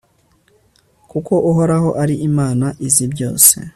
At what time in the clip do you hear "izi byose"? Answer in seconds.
2.87-3.53